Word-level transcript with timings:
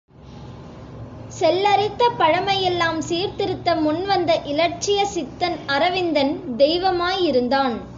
செல்லரித்த 1.39 2.09
பழமையெல்லாம் 2.17 2.99
சீர்திருத்த 2.99 3.75
முன்வந்த 3.75 4.41
இலட்சியச் 4.43 5.13
சித்தன் 5.13 5.57
அரவிந்தன் 5.67 6.57
தெய்வமாயிருந்தான். 6.57 7.89